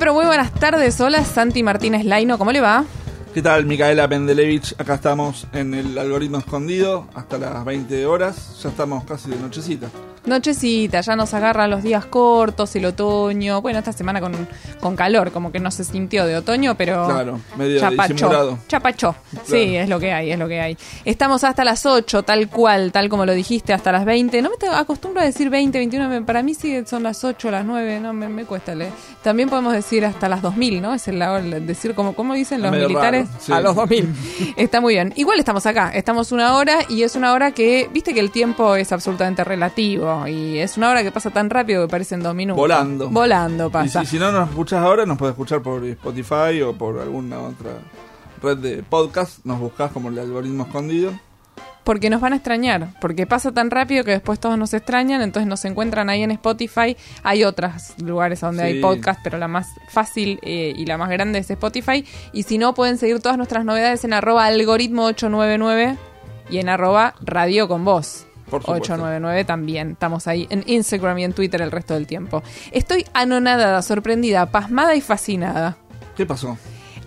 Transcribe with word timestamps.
Pero 0.00 0.14
muy 0.14 0.24
buenas 0.24 0.52
tardes. 0.54 0.98
Hola, 1.02 1.24
Santi 1.26 1.62
Martínez 1.62 2.06
Laino, 2.06 2.38
¿cómo 2.38 2.52
le 2.52 2.62
va? 2.62 2.86
¿Qué 3.34 3.42
tal, 3.42 3.66
Micaela 3.66 4.08
Pendelevich? 4.08 4.74
Acá 4.78 4.94
estamos 4.94 5.46
en 5.52 5.74
el 5.74 5.96
algoritmo 5.98 6.38
escondido 6.38 7.06
hasta 7.14 7.36
las 7.36 7.62
20 7.66 8.06
horas. 8.06 8.58
Ya 8.62 8.70
estamos 8.70 9.04
casi 9.04 9.28
de 9.30 9.36
nochecita. 9.36 9.88
Nochecita, 10.26 11.00
ya 11.00 11.16
nos 11.16 11.32
agarran 11.34 11.70
los 11.70 11.82
días 11.82 12.04
cortos, 12.06 12.74
el 12.76 12.84
otoño. 12.84 13.62
Bueno, 13.62 13.78
esta 13.78 13.92
semana 13.92 14.20
con, 14.20 14.32
con 14.78 14.94
calor, 14.96 15.32
como 15.32 15.50
que 15.50 15.60
no 15.60 15.70
se 15.70 15.82
sintió 15.84 16.26
de 16.26 16.36
otoño, 16.36 16.74
pero. 16.76 17.06
Claro, 17.06 17.40
medio 17.56 17.80
chapachó. 17.80 18.58
Chapachó. 18.68 19.14
Sí, 19.44 19.76
es 19.76 19.88
lo 19.88 19.98
que 19.98 20.12
hay, 20.12 20.30
es 20.32 20.38
lo 20.38 20.46
que 20.46 20.60
hay. 20.60 20.76
Estamos 21.04 21.42
hasta 21.44 21.64
las 21.64 21.86
8, 21.86 22.22
tal 22.22 22.48
cual, 22.48 22.92
tal 22.92 23.08
como 23.08 23.24
lo 23.24 23.32
dijiste, 23.32 23.72
hasta 23.72 23.92
las 23.92 24.04
20. 24.04 24.42
No 24.42 24.50
me 24.50 24.56
te- 24.56 24.68
acostumbro 24.68 25.20
a 25.22 25.24
decir 25.24 25.48
20, 25.50 25.78
21. 25.78 26.08
me- 26.08 26.22
Para 26.22 26.42
mí 26.42 26.54
sí 26.54 26.82
son 26.86 27.02
las 27.02 27.24
8, 27.24 27.50
las 27.50 27.64
9, 27.64 28.00
no 28.00 28.12
me, 28.12 28.28
me 28.28 28.44
cuesta 28.44 28.74
leer. 28.74 28.92
También 29.22 29.48
podemos 29.48 29.72
decir 29.72 30.04
hasta 30.04 30.28
las 30.28 30.42
2000, 30.42 30.82
¿no? 30.82 30.92
Es 30.94 31.08
el, 31.08 31.18
de 31.18 31.60
decir, 31.60 31.94
como, 31.94 32.14
¿cómo 32.14 32.34
dicen 32.34 32.62
los 32.62 32.70
militares? 32.72 33.26
raro, 33.28 33.40
sí. 33.40 33.52
A 33.52 33.60
los 33.60 33.74
2000. 33.74 34.14
Está 34.56 34.80
muy 34.80 34.94
bien. 34.94 35.12
Igual 35.16 35.38
estamos 35.38 35.64
acá, 35.66 35.90
estamos 35.94 36.30
una 36.32 36.56
hora 36.56 36.80
y 36.88 37.02
es 37.04 37.16
una 37.16 37.32
hora 37.32 37.52
que, 37.52 37.88
viste 37.92 38.12
que 38.14 38.20
el 38.20 38.30
tiempo 38.30 38.76
es 38.76 38.92
absolutamente 38.92 39.44
relativo 39.44 40.09
y 40.26 40.58
es 40.58 40.76
una 40.76 40.90
hora 40.90 41.02
que 41.02 41.12
pasa 41.12 41.30
tan 41.30 41.50
rápido 41.50 41.86
que 41.86 41.90
parecen 41.90 42.22
dos 42.22 42.34
minutos. 42.34 42.60
Volando. 42.60 43.08
Volando 43.10 43.66
Y 43.66 43.70
pasa. 43.70 44.00
si, 44.00 44.12
si 44.12 44.18
no 44.18 44.30
nos 44.32 44.48
escuchas 44.48 44.80
ahora, 44.82 45.06
nos 45.06 45.18
puedes 45.18 45.32
escuchar 45.32 45.62
por 45.62 45.84
Spotify 45.84 46.60
o 46.62 46.74
por 46.74 46.98
alguna 47.00 47.40
otra 47.40 47.70
red 48.42 48.58
de 48.58 48.82
podcast. 48.82 49.44
Nos 49.44 49.58
buscas 49.58 49.90
como 49.92 50.08
el 50.08 50.18
algoritmo 50.18 50.64
escondido. 50.64 51.12
Porque 51.84 52.10
nos 52.10 52.20
van 52.20 52.34
a 52.34 52.36
extrañar, 52.36 52.94
porque 53.00 53.26
pasa 53.26 53.52
tan 53.52 53.70
rápido 53.70 54.04
que 54.04 54.10
después 54.10 54.38
todos 54.38 54.58
nos 54.58 54.74
extrañan, 54.74 55.22
entonces 55.22 55.48
nos 55.48 55.64
encuentran 55.64 56.10
ahí 56.10 56.22
en 56.22 56.30
Spotify. 56.30 56.94
Hay 57.22 57.42
otros 57.42 57.94
lugares 57.98 58.40
donde 58.40 58.62
hay 58.62 58.80
podcast, 58.82 59.20
pero 59.24 59.38
la 59.38 59.48
más 59.48 59.66
fácil 59.88 60.38
eh, 60.42 60.74
y 60.76 60.84
la 60.84 60.98
más 60.98 61.08
grande 61.08 61.38
es 61.38 61.50
Spotify. 61.50 62.04
Y 62.32 62.42
si 62.42 62.58
no, 62.58 62.74
pueden 62.74 62.98
seguir 62.98 63.20
todas 63.20 63.38
nuestras 63.38 63.64
novedades 63.64 64.04
en 64.04 64.12
arroba 64.12 64.44
algoritmo 64.44 65.06
899 65.06 65.96
y 66.50 66.58
en 66.58 66.68
arroba 66.68 67.14
radio 67.22 67.66
con 67.66 67.84
voz. 67.84 68.26
Por 68.50 68.62
supuesto. 68.62 68.92
899 68.94 69.44
también. 69.44 69.92
Estamos 69.92 70.26
ahí 70.26 70.46
en 70.50 70.64
Instagram 70.66 71.18
y 71.18 71.24
en 71.24 71.32
Twitter 71.32 71.62
el 71.62 71.70
resto 71.70 71.94
del 71.94 72.06
tiempo. 72.06 72.42
Estoy 72.72 73.06
anonadada, 73.12 73.80
sorprendida, 73.82 74.46
pasmada 74.46 74.94
y 74.94 75.00
fascinada. 75.00 75.76
¿Qué 76.16 76.26
pasó? 76.26 76.58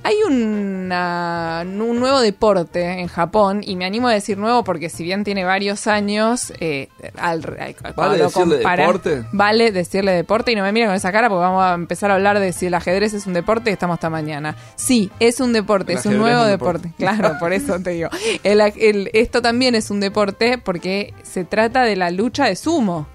Hay 0.05 0.15
una- 0.27 1.63
un 1.65 1.99
nuevo 1.99 2.19
deporte 2.19 2.99
en 2.99 3.07
Japón 3.07 3.61
y 3.63 3.75
me 3.75 3.85
animo 3.85 4.07
a 4.09 4.13
decir 4.13 4.37
nuevo 4.37 4.63
porque 4.63 4.89
si 4.89 5.03
bien 5.03 5.23
tiene 5.23 5.45
varios 5.45 5.87
años, 5.87 6.51
eh, 6.59 6.89
al, 7.17 7.41
al- 7.57 7.75
lo 8.17 8.25
decirle 8.25 8.57
deporte? 8.57 9.23
Vale 9.31 9.71
decirle 9.71 10.11
deporte 10.11 10.51
y 10.51 10.55
no 10.55 10.63
me 10.63 10.71
miren 10.71 10.89
con 10.89 10.95
esa 10.95 11.11
cara 11.11 11.29
porque 11.29 11.41
vamos 11.41 11.63
a 11.63 11.73
empezar 11.73 12.11
a 12.11 12.15
hablar 12.15 12.39
de 12.39 12.51
si 12.53 12.65
el 12.65 12.73
ajedrez 12.73 13.13
es 13.13 13.25
un 13.27 13.33
deporte 13.33 13.69
y 13.69 13.73
estamos 13.73 13.95
hasta 13.95 14.09
mañana. 14.09 14.55
Sí, 14.75 15.09
es 15.19 15.39
un 15.39 15.53
deporte, 15.53 15.93
El 15.93 15.99
es 15.99 16.05
un 16.05 16.17
nuevo 16.17 16.39
es 16.41 16.45
un 16.45 16.51
deporte. 16.51 16.87
deporte. 16.89 17.03
Claro, 17.19 17.35
por 17.39 17.53
eso 17.53 17.79
te 17.79 17.91
digo. 17.91 18.09
El- 18.43 18.59
el- 18.61 19.09
esto 19.13 19.41
también 19.41 19.73
es 19.75 19.89
un 19.89 19.99
deporte 19.99 20.57
porque 20.57 21.13
se 21.23 21.45
trata 21.45 21.83
de 21.83 21.95
la 21.95 22.11
lucha 22.11 22.45
de 22.45 22.55
sumo. 22.55 23.07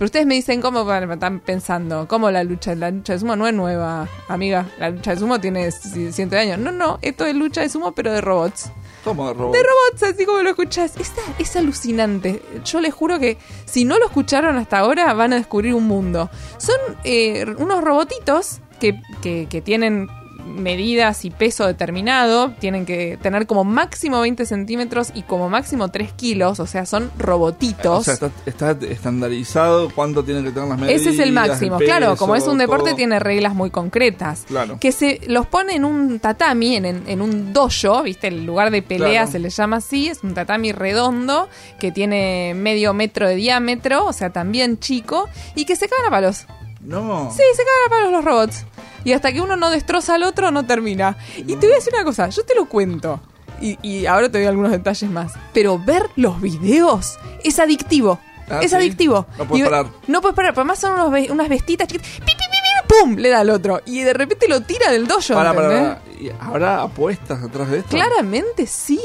Pero 0.00 0.06
ustedes 0.06 0.24
me 0.24 0.34
dicen 0.34 0.62
cómo 0.62 0.86
van- 0.86 1.10
están 1.12 1.40
pensando, 1.40 2.08
cómo 2.08 2.30
la 2.30 2.42
lucha, 2.42 2.74
la 2.74 2.90
lucha 2.90 3.12
de 3.12 3.18
sumo 3.18 3.36
no 3.36 3.46
es 3.46 3.52
nueva, 3.52 4.08
amiga. 4.28 4.66
La 4.78 4.88
lucha 4.88 5.10
de 5.10 5.18
sumo 5.18 5.38
tiene 5.42 5.70
cientos 5.70 6.30
de 6.30 6.38
años. 6.38 6.58
No, 6.58 6.72
no, 6.72 6.98
esto 7.02 7.26
es 7.26 7.34
lucha 7.34 7.60
de 7.60 7.68
sumo 7.68 7.92
pero 7.92 8.10
de 8.10 8.22
robots. 8.22 8.72
¿Cómo 9.04 9.28
de 9.28 9.34
robot? 9.34 9.52
De 9.54 9.62
robots, 9.62 10.02
así 10.14 10.24
como 10.24 10.40
lo 10.40 10.48
escuchás. 10.48 10.96
Es, 10.96 11.12
es 11.38 11.54
alucinante. 11.54 12.40
Yo 12.64 12.80
les 12.80 12.94
juro 12.94 13.18
que 13.18 13.36
si 13.66 13.84
no 13.84 13.98
lo 13.98 14.06
escucharon 14.06 14.56
hasta 14.56 14.78
ahora 14.78 15.12
van 15.12 15.34
a 15.34 15.36
descubrir 15.36 15.74
un 15.74 15.86
mundo. 15.86 16.30
Son 16.56 16.76
eh, 17.04 17.44
unos 17.58 17.84
robotitos 17.84 18.60
que, 18.80 18.98
que, 19.20 19.48
que 19.50 19.60
tienen 19.60 20.08
medidas 20.50 21.24
y 21.24 21.30
peso 21.30 21.66
determinado. 21.66 22.50
Tienen 22.58 22.84
que 22.86 23.18
tener 23.22 23.46
como 23.46 23.64
máximo 23.64 24.20
20 24.20 24.44
centímetros 24.46 25.10
y 25.14 25.22
como 25.22 25.48
máximo 25.48 25.88
3 25.88 26.12
kilos. 26.12 26.60
O 26.60 26.66
sea, 26.66 26.86
son 26.86 27.10
robotitos. 27.18 28.00
O 28.00 28.02
sea, 28.02 28.14
está, 28.14 28.30
está 28.46 28.86
estandarizado 28.86 29.90
cuánto 29.94 30.24
tienen 30.24 30.44
que 30.44 30.50
tener 30.50 30.68
las 30.68 30.78
medidas. 30.78 31.00
Ese 31.00 31.10
es 31.10 31.18
el 31.18 31.32
máximo. 31.32 31.78
el 31.78 31.84
claro, 31.84 32.16
como 32.16 32.34
es 32.36 32.46
un 32.46 32.58
deporte, 32.58 32.90
todo. 32.90 32.96
tiene 32.96 33.18
reglas 33.18 33.54
muy 33.54 33.70
concretas. 33.70 34.44
Claro. 34.46 34.78
Que 34.80 34.92
se 34.92 35.20
los 35.26 35.46
pone 35.46 35.74
en 35.74 35.84
un 35.84 36.20
tatami, 36.20 36.76
en, 36.76 36.84
en- 36.84 37.02
en 37.06 37.20
un 37.20 37.52
dojo, 37.52 38.02
¿viste? 38.02 38.28
El 38.28 38.46
lugar 38.46 38.70
de 38.70 38.82
pelea 38.82 39.10
Claro. 39.22 39.30
se 39.32 39.38
le 39.38 39.50
llama 39.50 39.76
así. 39.76 40.08
Es 40.08 40.22
un 40.22 40.34
tatami 40.34 40.72
redondo 40.72 41.48
que 41.78 41.92
tiene 41.92 42.52
medio 42.56 42.94
metro 42.94 43.28
de 43.28 43.34
diámetro, 43.36 44.06
o 44.06 44.12
sea, 44.12 44.30
también 44.30 44.78
chico, 44.78 45.28
y 45.54 45.64
que 45.64 45.76
se 45.76 45.88
cagan 45.88 46.06
a 46.06 46.10
palos. 46.10 46.46
No. 46.80 47.30
Sí, 47.30 47.42
se 47.54 47.62
cagan 47.62 47.86
a 47.86 47.90
palos 47.90 48.12
los 48.12 48.24
robots. 48.24 48.66
Y 49.04 49.12
hasta 49.12 49.32
que 49.32 49.40
uno 49.40 49.56
no 49.56 49.70
destroza 49.70 50.14
al 50.14 50.22
otro, 50.22 50.50
no 50.50 50.66
termina. 50.66 51.16
Y 51.36 51.44
te 51.56 51.66
voy 51.66 51.72
a 51.72 51.76
decir 51.76 51.92
una 51.94 52.04
cosa, 52.04 52.28
yo 52.28 52.44
te 52.44 52.54
lo 52.54 52.66
cuento. 52.66 53.20
Y, 53.60 53.78
y 53.82 54.06
ahora 54.06 54.30
te 54.30 54.38
doy 54.38 54.46
algunos 54.46 54.70
detalles 54.70 55.10
más. 55.10 55.32
Pero 55.52 55.78
ver 55.78 56.04
los 56.16 56.40
videos 56.40 57.18
es 57.44 57.58
adictivo. 57.58 58.18
Ah, 58.48 58.60
es 58.62 58.70
¿sí? 58.70 58.76
adictivo. 58.76 59.26
No 59.38 59.44
puedes 59.46 59.66
Y- 59.66 59.70
parar. 59.70 59.86
No 60.06 60.20
puedes 60.20 60.34
parar. 60.34 60.52
Pero 60.54 60.62
además 60.62 60.78
son 60.80 60.92
unos 60.94 61.30
unas 61.30 61.48
bestitas 61.48 61.86
chiquitas. 61.86 62.08
¡Pi, 62.10 62.20
pi, 62.20 62.32
pi, 62.32 62.34
pi! 62.36 62.94
¡Pum! 63.02 63.16
Le 63.16 63.28
da 63.28 63.40
al 63.40 63.50
otro. 63.50 63.80
Y 63.86 64.00
de 64.00 64.12
repente 64.12 64.48
lo 64.48 64.62
tira 64.62 64.90
del 64.90 65.06
dojo. 65.06 65.34
Para, 65.34 65.54
para, 65.54 65.68
para. 65.68 66.02
¿Y 66.20 66.30
¿Habrá 66.40 66.82
apuestas 66.82 67.42
atrás 67.42 67.70
de 67.70 67.78
esto? 67.78 67.90
Claramente 67.90 68.66
sí. 68.66 69.00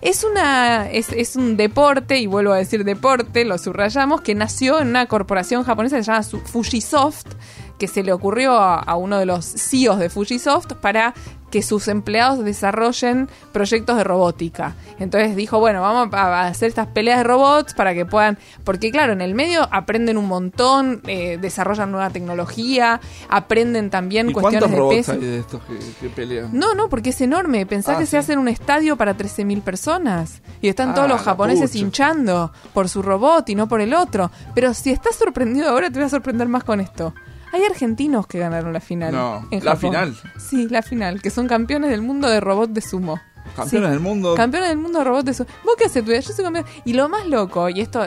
Es 0.00 0.22
una 0.24 0.88
es, 0.90 1.08
es 1.10 1.34
un 1.36 1.56
deporte, 1.56 2.18
y 2.18 2.26
vuelvo 2.26 2.52
a 2.52 2.56
decir 2.56 2.84
deporte, 2.84 3.44
lo 3.44 3.58
subrayamos, 3.58 4.20
que 4.22 4.34
nació 4.34 4.80
en 4.80 4.88
una 4.88 5.06
corporación 5.06 5.64
japonesa 5.64 5.96
que 5.96 6.04
se 6.04 6.10
llama 6.12 6.22
Fujisoft, 6.46 7.26
que 7.84 7.88
se 7.92 8.02
le 8.02 8.12
ocurrió 8.14 8.56
a, 8.56 8.78
a 8.78 8.96
uno 8.96 9.18
de 9.18 9.26
los 9.26 9.44
CEOs 9.44 9.98
de 9.98 10.08
Fujisoft 10.08 10.72
para 10.80 11.12
que 11.50 11.62
sus 11.62 11.86
empleados 11.86 12.44
desarrollen 12.44 13.28
proyectos 13.52 13.96
de 13.96 14.02
robótica. 14.02 14.74
Entonces 14.98 15.36
dijo, 15.36 15.60
bueno, 15.60 15.82
vamos 15.82 16.12
a 16.12 16.46
hacer 16.48 16.68
estas 16.68 16.88
peleas 16.88 17.18
de 17.18 17.24
robots 17.24 17.74
para 17.74 17.94
que 17.94 18.04
puedan, 18.04 18.38
porque 18.64 18.90
claro, 18.90 19.12
en 19.12 19.20
el 19.20 19.36
medio 19.36 19.68
aprenden 19.70 20.16
un 20.18 20.26
montón, 20.26 21.00
eh, 21.06 21.38
desarrollan 21.40 21.92
nueva 21.92 22.10
tecnología, 22.10 23.00
aprenden 23.28 23.88
también 23.90 24.30
¿Y 24.30 24.32
cuestiones 24.32 24.68
de 24.68 24.76
robots 24.76 24.96
peso. 24.96 25.12
hay 25.12 25.18
de 25.20 25.38
estos 25.38 25.62
que, 25.62 25.78
que 26.00 26.08
pelean? 26.08 26.48
No, 26.52 26.74
no, 26.74 26.88
porque 26.88 27.10
es 27.10 27.20
enorme. 27.20 27.66
Pensá 27.66 27.92
Ah, 27.92 27.98
que 27.98 28.06
sí. 28.06 28.12
se 28.12 28.18
hace 28.18 28.32
en 28.32 28.40
un 28.40 28.48
estadio 28.48 28.96
para 28.96 29.16
13.000 29.16 29.62
personas. 29.62 30.42
Y 30.60 30.66
están 30.68 30.90
Ah, 30.90 30.94
todos 30.94 31.08
los 31.08 31.18
la 31.18 31.24
japoneses 31.24 31.70
pucha. 31.70 31.78
hinchando 31.84 32.52
por 32.72 32.88
su 32.88 33.00
robot 33.00 33.48
y 33.50 33.54
no 33.54 33.68
por 33.68 33.80
el 33.80 33.94
otro. 33.94 34.32
Pero 34.56 34.74
si 34.74 34.90
estás 34.90 35.14
sorprendido 35.14 35.68
ahora, 35.70 35.88
te 35.88 36.00
voy 36.00 36.06
a 36.06 36.08
sorprender 36.08 36.48
más 36.48 36.64
con 36.64 36.80
esto. 36.80 37.14
Hay 37.54 37.62
argentinos 37.62 38.26
que 38.26 38.40
ganaron 38.40 38.72
la 38.72 38.80
final. 38.80 39.12
No, 39.12 39.46
en 39.52 39.64
¿la 39.64 39.76
Japón. 39.76 39.90
final? 39.92 40.16
Sí, 40.38 40.68
la 40.68 40.82
final, 40.82 41.22
que 41.22 41.30
son 41.30 41.46
campeones 41.46 41.88
del 41.88 42.02
mundo 42.02 42.28
de 42.28 42.40
robot 42.40 42.70
de 42.70 42.80
sumo. 42.80 43.20
Campeones 43.54 43.88
Sí. 43.88 43.92
del 43.92 44.00
mundo. 44.00 44.34
Campeones 44.34 44.70
del 44.70 44.78
mundo 44.78 44.98
de 44.98 45.04
robot 45.04 45.24
de 45.24 45.34
sumo. 45.34 45.48
¿Vos 45.64 45.74
qué 45.78 45.84
haces 45.84 46.02
tu 46.02 46.10
vida? 46.10 46.18
Yo 46.18 46.32
soy 46.32 46.44
campeón. 46.44 46.64
Y 46.84 46.94
lo 46.94 47.08
más 47.08 47.26
loco, 47.28 47.68
y 47.68 47.80
esto 47.80 48.04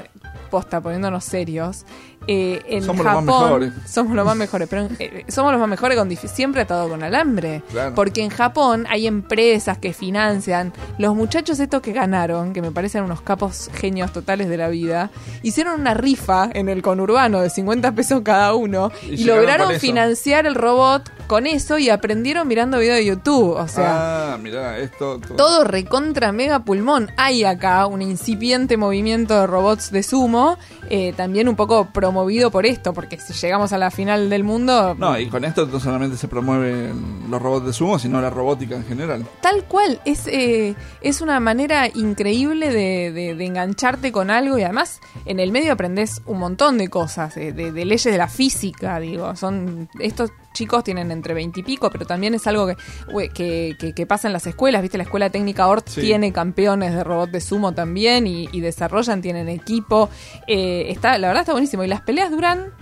posta 0.52 0.82
poniéndonos 0.82 1.24
serios, 1.24 1.86
eh, 2.28 2.62
en 2.68 2.84
Somos 2.84 3.06
los 3.06 3.06
más 3.06 3.26
Japón 3.26 3.44
mejores. 3.44 3.74
somos 3.90 4.16
los 4.16 4.26
más 4.26 4.36
mejores, 4.36 4.68
pero 4.70 4.88
eh, 5.00 5.26
somos 5.30 5.52
los 5.52 5.60
más 5.60 5.70
mejores 5.70 5.98
con 5.98 6.08
siempre 6.18 6.62
atado 6.62 6.90
con 6.90 7.04
alambre. 7.04 7.62
Claro. 7.72 7.96
Porque 7.96 8.24
en 8.24 8.30
Japón 8.30 8.86
hay 8.90 9.08
empresas 9.08 9.78
que 9.78 9.94
financian. 9.94 10.74
Los 10.98 11.16
muchachos 11.16 11.60
estos 11.60 11.82
que 11.82 11.94
ganaron, 11.94 12.54
que 12.54 12.62
me 12.62 12.72
parecen 12.72 13.04
unos 13.04 13.22
capos 13.22 13.70
genios 13.74 14.12
totales 14.12 14.50
de 14.50 14.58
la 14.58 14.68
vida, 14.70 15.10
hicieron 15.44 15.80
una 15.80 15.94
rifa 15.94 16.50
en 16.54 16.70
el 16.70 16.82
conurbano 16.82 17.40
de 17.42 17.50
50 17.50 17.92
pesos 17.94 18.22
cada 18.24 18.54
uno 18.56 18.92
Y 19.10 19.24
lograron 19.24 19.80
financiar 19.80 20.46
el 20.48 20.56
robot 20.56 21.12
con 21.28 21.46
eso 21.46 21.78
y 21.78 21.90
aprendieron 21.90 22.48
mirando 22.48 22.80
video 22.80 22.96
de 22.96 23.06
YouTube. 23.06 23.52
O 23.52 23.68
sea, 23.68 24.34
ah, 24.34 24.38
mirá, 24.38 24.78
esto. 24.80 25.20
todo- 25.20 25.36
todo 25.36 25.64
recontra 25.64 26.32
mega 26.32 26.60
pulmón. 26.60 27.12
Hay 27.18 27.44
acá 27.44 27.86
un 27.86 28.02
incipiente 28.02 28.76
movimiento 28.78 29.40
de 29.40 29.48
robots 29.48 29.92
de 29.92 30.04
sumo, 30.04 30.58
eh, 30.90 31.14
también 31.16 31.48
un 31.50 31.56
poco 31.56 31.86
promovido 31.92 32.17
promovido 32.18 32.50
por 32.50 32.66
esto, 32.66 32.94
porque 32.94 33.20
si 33.20 33.34
llegamos 33.34 33.74
a 33.74 33.78
la 33.78 33.92
final 33.92 34.28
del 34.30 34.44
mundo... 34.44 34.96
No, 34.98 35.20
y 35.20 35.28
con 35.28 35.46
esto 35.46 35.68
no 35.68 35.80
solamente 35.80 36.18
se 36.18 36.28
promueven 36.28 37.30
los 37.30 37.40
robots 37.40 37.68
de 37.68 37.74
sumo, 37.74 38.00
sino 38.00 38.20
la 38.20 38.32
robótica 38.32 38.76
en 38.76 38.86
general. 38.86 39.24
Tal 39.42 39.66
cual, 39.66 40.02
es, 40.04 40.26
eh, 40.28 40.74
es 41.02 41.22
una 41.22 41.40
manera 41.40 41.88
increíble 41.94 42.72
de, 42.72 43.12
de- 43.12 43.36
de 43.36 43.46
engancharte 43.46 44.12
con 44.12 44.32
algo 44.32 44.58
y 44.58 44.64
además 44.64 45.00
en 45.26 45.40
el 45.40 45.52
medio 45.52 45.74
aprendes 45.74 46.22
un 46.26 46.40
montón 46.40 46.80
de 46.80 46.88
cosas, 46.88 47.38
eh, 47.38 47.52
de, 47.54 47.72
de 47.72 47.86
leyes 47.86 48.06
de 48.12 48.18
la 48.18 48.28
física, 48.30 49.00
digo, 49.00 49.36
son 49.36 49.90
estos 50.00 50.32
chicos 50.58 50.84
tienen 50.84 51.12
entre 51.12 51.34
20 51.34 51.60
y 51.60 51.64
pico, 51.64 51.90
pero 51.92 52.06
también 52.06 52.34
es 52.34 52.48
algo 52.48 52.68
que, 52.68 52.76
ue- 53.08 53.32
que, 53.32 53.76
que- 53.80 53.94
que 53.94 54.06
pasa 54.06 54.28
en 54.28 54.34
las 54.34 54.48
escuelas, 54.48 54.82
viste, 54.82 54.98
la 54.98 55.04
escuela 55.04 55.30
técnica 55.30 55.68
ORT 55.68 55.88
Sí. 55.90 56.02
tiene 56.02 56.34
campeones 56.34 56.94
de 56.94 57.04
robot 57.04 57.30
de 57.30 57.42
sumo 57.42 57.74
también 57.74 58.26
y, 58.28 58.50
y 58.52 58.62
desarrollan, 58.62 59.22
tienen 59.22 59.48
equipo, 59.50 60.10
eh, 60.48 60.86
está, 60.90 61.18
la 61.18 61.28
verdad 61.28 61.42
está 61.42 61.52
buenísimo 61.54 61.84
y 61.84 61.88
las 61.88 62.02
peleas 62.02 62.32
duran 62.32 62.74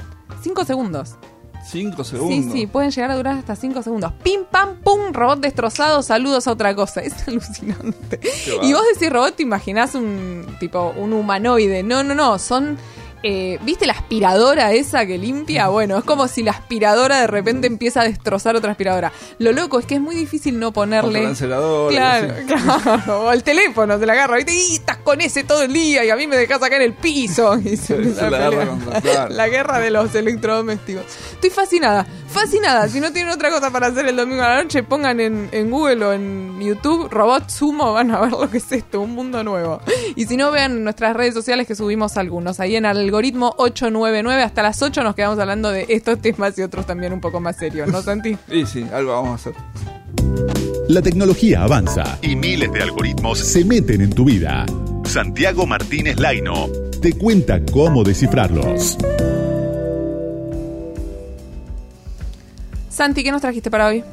5 0.42 0.64
segundos. 0.66 1.16
Cinco 1.68 2.04
segundos. 2.04 2.54
Sí, 2.54 2.60
sí, 2.60 2.68
pueden 2.68 2.92
llegar 2.92 3.10
a 3.10 3.16
durar 3.16 3.38
hasta 3.40 3.56
5 3.56 3.82
segundos. 3.82 4.12
Pim, 4.24 4.42
pam, 4.52 4.76
pum, 4.84 5.12
robot 5.12 5.40
destrozado, 5.40 6.04
saludos 6.04 6.46
a 6.48 6.52
otra 6.52 6.76
cosa. 6.76 7.02
Es 7.04 7.28
alucinante. 7.28 8.20
Y 8.62 8.72
vos 8.72 8.84
decís 8.94 9.12
robot, 9.12 9.36
te 9.36 9.42
imaginás 9.44 9.96
un 9.96 10.46
tipo, 10.60 10.94
un 10.96 11.12
humanoide. 11.14 11.82
No, 11.82 12.04
no, 12.04 12.14
no, 12.14 12.38
son... 12.38 12.78
eh, 13.28 13.58
¿Viste 13.64 13.88
la 13.88 13.94
aspiradora 13.94 14.72
esa 14.74 15.06
que 15.08 15.18
limpia? 15.18 15.68
Bueno, 15.70 15.98
es 15.98 16.04
como 16.04 16.28
si 16.28 16.44
la 16.44 16.52
aspiradora 16.52 17.22
de 17.22 17.26
repente 17.28 17.66
empieza 17.66 18.02
a 18.02 18.04
destrozar 18.04 18.56
otra 18.56 18.70
aspiradora. 18.70 19.12
Lo 19.40 19.52
loco 19.52 19.80
es 19.80 19.88
que 19.88 19.96
es 19.96 20.02
muy 20.02 20.14
difícil 20.16 20.60
no 20.60 20.72
ponerle... 20.72 21.24
Contralanceladores, 21.24 21.98
Claro, 21.98 22.34
claro. 22.46 23.22
O 23.26 23.32
el 23.32 23.42
teléfono 23.42 23.98
se 23.98 24.06
la 24.06 24.14
agarra, 24.14 24.36
¿viste? 24.38 24.54
Y 24.54 24.76
estás 24.76 24.98
con 24.98 25.22
ese 25.22 25.44
todo 25.44 25.64
el 25.64 25.74
día 25.74 26.06
y 26.06 26.12
a 26.12 26.16
mí 26.16 26.28
me 26.28 26.38
dejás 26.38 26.62
acá 26.62 26.76
en 26.76 26.84
el 26.84 26.94
piso. 26.94 27.58
Y 27.66 27.78
se 27.78 27.98
la 27.98 28.50
contra- 28.52 29.02
claro. 29.02 29.30
La 29.34 29.48
guerra 29.48 29.80
de 29.80 29.90
los 29.90 30.14
electrodomésticos. 30.14 31.04
Estoy 31.34 31.50
fascinada, 31.50 32.06
fascinada. 32.28 32.88
Si 32.90 33.00
no 33.00 33.12
tienen 33.12 33.34
otra 33.34 33.50
cosa 33.50 33.72
para 33.72 33.88
hacer 33.88 34.06
el 34.08 34.16
domingo 34.16 34.44
a 34.44 34.50
la 34.50 34.64
noche, 34.64 34.84
pongan 34.84 35.20
en, 35.20 35.50
en 35.52 35.72
Google 35.72 36.06
o 36.06 36.14
en 36.14 36.60
YouTube 36.62 37.10
Robot 37.10 37.50
Sumo, 37.50 37.94
van 37.94 38.12
a 38.12 38.20
ver 38.22 38.32
lo 38.32 38.50
que 38.52 38.58
es 38.60 38.72
esto, 38.72 39.02
un 39.02 39.12
mundo 39.16 39.44
nuevo. 39.44 39.82
Y 40.16 40.26
si 40.26 40.38
no, 40.38 40.52
vean 40.52 40.84
nuestras 40.84 41.16
redes 41.16 41.34
sociales 41.34 41.66
que 41.66 41.74
subimos 41.76 42.18
algunos. 42.18 42.60
Ahí 42.60 42.76
en 42.76 42.86
algoritmo 43.16 43.56
899, 43.58 44.44
hasta 44.44 44.62
las 44.62 44.82
8 44.82 45.02
nos 45.02 45.16
quedamos 45.16 45.40
hablando 45.40 45.72
de 45.72 45.86
estos 45.88 46.20
temas 46.20 46.58
y 46.58 46.64
otros 46.64 46.86
también 46.86 47.14
un 47.14 47.22
poco 47.22 47.40
más 47.40 47.56
serios, 47.56 47.88
¿no, 47.88 48.02
Santi? 48.02 48.38
Y 48.52 48.66
sí, 48.66 48.86
algo 48.92 49.14
vamos 49.14 49.32
a 49.32 49.36
hacer. 49.36 49.54
La 50.90 51.02
tecnología 51.02 51.64
avanza. 51.64 52.20
Y 52.22 52.36
miles 52.36 52.74
de 52.74 52.82
algoritmos. 52.82 53.40
Se 53.40 53.64
meten 53.64 54.02
en 54.02 54.10
tu 54.12 54.26
vida. 54.26 54.66
Santiago 55.06 55.66
Martínez 55.66 56.20
Laino. 56.20 56.68
Te 57.02 57.14
cuenta 57.14 57.62
cómo 57.72 58.04
descifrarlos. 58.04 58.98
Santi, 62.90 63.24
¿qué 63.24 63.32
nos 63.32 63.42
trajiste 63.42 63.72
para 63.72 63.88
hoy? 63.88 64.04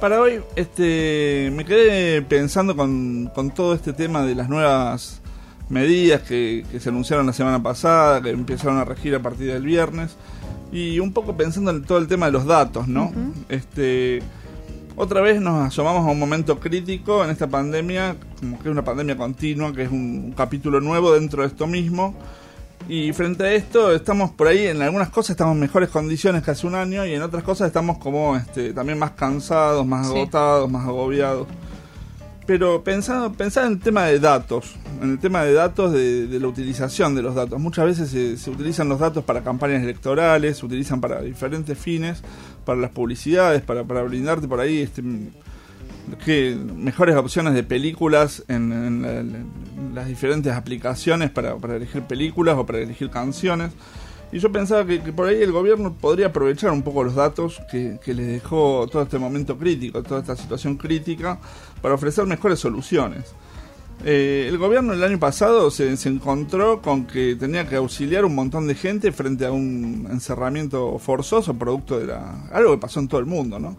Para 0.00 0.20
hoy, 0.20 0.40
este, 0.56 1.52
me 1.54 1.64
quedé 1.64 2.22
pensando 2.22 2.74
con, 2.74 3.30
con 3.32 3.52
todo 3.52 3.72
este 3.72 3.92
tema 3.92 4.24
de 4.24 4.34
las 4.34 4.48
nuevas 4.48 5.22
medidas 5.68 6.22
que, 6.22 6.64
que 6.70 6.80
se 6.80 6.88
anunciaron 6.90 7.26
la 7.26 7.32
semana 7.32 7.62
pasada, 7.62 8.20
que 8.22 8.30
empezaron 8.30 8.78
a 8.78 8.84
regir 8.84 9.14
a 9.14 9.20
partir 9.20 9.52
del 9.52 9.62
viernes, 9.64 10.16
y 10.72 10.98
un 11.00 11.12
poco 11.12 11.36
pensando 11.36 11.70
en 11.70 11.82
todo 11.84 11.98
el 11.98 12.06
tema 12.08 12.26
de 12.26 12.32
los 12.32 12.44
datos, 12.46 12.88
¿no? 12.88 13.12
Este, 13.48 14.20
otra 14.96 15.20
vez 15.20 15.40
nos 15.40 15.66
asomamos 15.66 16.06
a 16.06 16.10
un 16.10 16.18
momento 16.18 16.58
crítico 16.60 17.24
en 17.24 17.30
esta 17.30 17.46
pandemia, 17.46 18.16
como 18.40 18.58
que 18.58 18.68
es 18.68 18.72
una 18.72 18.84
pandemia 18.84 19.16
continua, 19.16 19.72
que 19.72 19.82
es 19.84 19.90
un, 19.90 20.22
un 20.26 20.32
capítulo 20.32 20.80
nuevo 20.80 21.12
dentro 21.14 21.42
de 21.42 21.48
esto 21.48 21.66
mismo. 21.66 22.14
Y 22.86 23.12
frente 23.14 23.44
a 23.44 23.52
esto, 23.54 23.94
estamos 23.94 24.30
por 24.32 24.46
ahí, 24.46 24.66
en 24.66 24.82
algunas 24.82 25.08
cosas 25.08 25.30
estamos 25.30 25.54
en 25.54 25.60
mejores 25.60 25.88
condiciones 25.88 26.42
que 26.42 26.50
hace 26.50 26.66
un 26.66 26.74
año 26.74 27.06
y 27.06 27.14
en 27.14 27.22
otras 27.22 27.42
cosas 27.42 27.68
estamos 27.68 27.96
como 27.98 28.36
este, 28.36 28.74
también 28.74 28.98
más 28.98 29.12
cansados, 29.12 29.86
más 29.86 30.06
Sí. 30.06 30.12
agotados, 30.12 30.70
más 30.70 30.86
agobiados. 30.86 31.46
Pero 32.46 32.84
pensando, 32.84 33.32
pensar 33.32 33.64
en 33.66 33.72
el 33.72 33.80
tema 33.80 34.04
de 34.04 34.20
datos, 34.20 34.74
en 35.00 35.12
el 35.12 35.18
tema 35.18 35.42
de 35.44 35.54
datos, 35.54 35.92
de, 35.92 36.26
de 36.26 36.40
la 36.40 36.46
utilización 36.46 37.14
de 37.14 37.22
los 37.22 37.34
datos. 37.34 37.58
Muchas 37.58 37.86
veces 37.86 38.10
se, 38.10 38.36
se 38.36 38.50
utilizan 38.50 38.88
los 38.88 38.98
datos 38.98 39.24
para 39.24 39.42
campañas 39.42 39.82
electorales, 39.82 40.58
se 40.58 40.66
utilizan 40.66 41.00
para 41.00 41.22
diferentes 41.22 41.78
fines, 41.78 42.22
para 42.66 42.78
las 42.78 42.90
publicidades, 42.90 43.62
para, 43.62 43.84
para 43.84 44.02
brindarte 44.02 44.46
por 44.46 44.60
ahí 44.60 44.82
este, 44.82 45.02
que 46.22 46.54
mejores 46.76 47.16
opciones 47.16 47.54
de 47.54 47.62
películas 47.62 48.44
en, 48.48 48.72
en 48.72 49.02
la- 49.02 49.20
en 49.20 49.94
las 49.94 50.06
diferentes 50.06 50.52
aplicaciones 50.52 51.30
para, 51.30 51.56
para 51.56 51.76
elegir 51.76 52.02
películas 52.02 52.56
o 52.58 52.66
para 52.66 52.78
elegir 52.80 53.08
canciones. 53.08 53.72
Y 54.32 54.38
yo 54.38 54.50
pensaba 54.50 54.84
que, 54.84 54.98
por 55.12 55.28
ahí 55.28 55.42
el 55.42 55.52
gobierno 55.52 55.94
podría 55.94 56.26
aprovechar 56.26 56.72
un 56.72 56.82
poco 56.82 57.04
los 57.04 57.14
datos 57.14 57.60
que, 57.70 57.98
que 58.04 58.14
les 58.14 58.26
dejó 58.26 58.86
todo 58.90 59.02
este 59.02 59.18
momento 59.18 59.56
crítico, 59.56 60.02
toda 60.02 60.20
esta 60.20 60.36
situación 60.36 60.76
crítica, 60.76 61.38
para 61.80 61.94
ofrecer 61.94 62.26
mejores 62.26 62.58
soluciones. 62.58 63.34
Eh, 64.04 64.46
el 64.48 64.58
gobierno 64.58 64.92
el 64.92 65.04
año 65.04 65.18
pasado 65.18 65.70
se, 65.70 65.96
se 65.96 66.08
encontró 66.08 66.82
con 66.82 67.06
que 67.06 67.36
tenía 67.36 67.66
que 67.66 67.76
auxiliar 67.76 68.24
un 68.24 68.34
montón 68.34 68.66
de 68.66 68.74
gente 68.74 69.12
frente 69.12 69.46
a 69.46 69.52
un 69.52 70.08
encerramiento 70.10 70.98
forzoso 70.98 71.54
producto 71.54 72.00
de 72.00 72.06
la, 72.06 72.48
algo 72.52 72.72
que 72.72 72.78
pasó 72.78 73.00
en 73.00 73.08
todo 73.08 73.20
el 73.20 73.26
mundo, 73.26 73.58
¿no? 73.58 73.76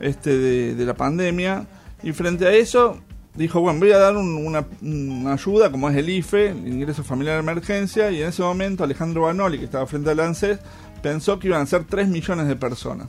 Este 0.00 0.36
de 0.74 0.84
la 0.84 0.94
pandemia 0.94 1.66
y 2.02 2.12
frente 2.12 2.46
a 2.46 2.52
eso 2.52 2.98
dijo, 3.34 3.60
bueno, 3.60 3.78
voy 3.80 3.92
a 3.92 3.98
dar 3.98 4.16
un- 4.16 4.46
una, 4.46 4.64
una 4.82 5.32
ayuda 5.34 5.70
como 5.70 5.88
es 5.90 5.96
el 5.96 6.08
IFE, 6.08 6.50
el 6.50 6.68
ingreso 6.68 7.02
familiar 7.04 7.34
de 7.36 7.40
emergencia, 7.40 8.10
y 8.10 8.22
en 8.22 8.28
ese 8.28 8.42
momento 8.42 8.84
Alejandro 8.84 9.22
Banoli, 9.22 9.58
que 9.58 9.64
estaba 9.64 9.86
frente 9.86 10.10
al 10.10 10.20
ANSES, 10.20 10.58
pensó 11.02 11.38
que 11.38 11.48
iban 11.48 11.62
a 11.62 11.66
ser 11.66 11.84
3 11.84 12.08
millones 12.08 12.46
de 12.48 12.56
personas. 12.56 13.08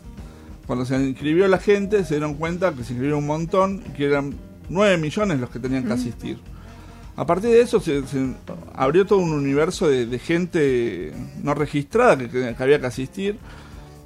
Cuando 0.68 0.84
se 0.86 0.96
inscribió 0.96 1.48
la 1.48 1.60
gente, 1.60 2.04
se 2.06 2.16
dieron 2.16 2.34
cuenta 2.36 2.72
que 2.74 2.84
se 2.84 2.94
inscribió 2.94 3.18
un 3.20 3.28
montón, 3.28 3.82
que 3.96 4.06
eran 4.06 4.34
9 4.70 4.98
millones 4.98 5.40
los 5.40 5.50
que 5.52 5.60
tenían 5.60 5.84
que 5.86 5.94
asistir. 5.94 6.40
A 7.18 7.26
partir 7.26 7.52
de 7.52 7.62
eso 7.62 7.80
se, 7.80 8.06
se 8.08 8.34
abrió 8.74 9.06
todo 9.06 9.20
un 9.20 9.32
universo 9.32 9.88
de, 9.88 10.06
de 10.08 10.20
gente 10.20 11.14
no 11.44 11.54
registrada 11.54 12.18
que, 12.18 12.28
que 12.30 12.56
había 12.58 12.80
que 12.82 12.88
asistir. 12.88 13.38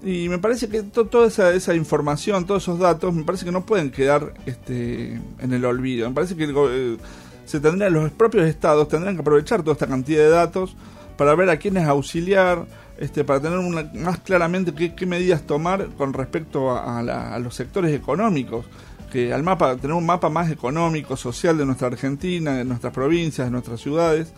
Y 0.04 0.30
me 0.30 0.38
parece 0.40 0.70
que 0.70 0.84
to- 0.84 1.06
toda 1.08 1.28
esa, 1.28 1.52
esa 1.54 1.76
información, 1.76 2.46
todos 2.46 2.64
esos 2.64 2.80
datos, 2.80 3.14
me 3.14 3.24
parece 3.24 3.44
que 3.46 3.52
no 3.52 3.66
pueden 3.66 3.92
quedar 3.92 4.34
este, 4.46 5.20
en 5.40 5.54
el 5.54 5.66
olvido. 5.66 6.08
Me 6.10 6.16
parece 6.16 6.36
que 6.36 6.46
el 6.46 6.56
eh, 6.58 6.98
se 7.46 7.60
tendrían, 7.60 7.92
los 7.94 8.10
propios 8.12 8.48
estados 8.48 8.88
tendrían 8.88 9.16
que 9.16 9.22
aprovechar 9.22 9.62
toda 9.62 9.74
esta 9.74 9.88
cantidad 9.88 10.24
de 10.24 10.30
datos 10.30 10.76
para 11.18 11.36
ver 11.36 11.50
a 11.50 11.58
quiénes 11.58 11.86
auxiliar, 11.86 12.66
este, 12.98 13.26
para 13.26 13.42
tener 13.42 13.60
una- 13.60 13.92
más 13.94 14.20
claramente 14.20 14.74
qué, 14.74 15.06
medidas 15.06 15.42
tomar 15.42 15.88
con 15.98 16.14
respecto 16.14 16.72
a, 16.72 17.00
a 17.00 17.40
los 17.40 17.56
sectores 17.56 17.94
económicos. 17.94 18.66
Que 19.12 19.34
al 19.34 19.42
mapa, 19.42 19.76
tener 19.76 19.96
un 19.96 20.06
mapa 20.06 20.30
más 20.30 20.52
económico, 20.52 21.18
social 21.18 21.58
de 21.58 21.66
nuestra 21.66 21.88
Argentina, 21.88 22.54
de 22.56 22.64
nuestras 22.64 22.94
provincias, 22.94 23.48
de 23.48 23.52
nuestras 23.52 23.82
ciudades, 23.82 24.34